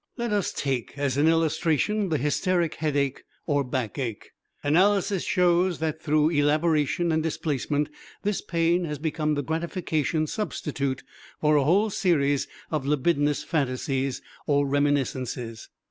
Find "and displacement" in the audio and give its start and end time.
7.11-7.87